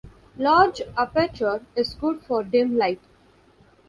[0.35, 3.01] Large aperture is good for dim light.